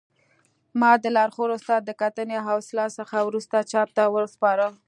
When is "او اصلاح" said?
2.49-2.89